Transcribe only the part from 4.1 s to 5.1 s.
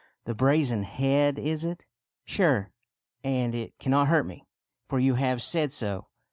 me, for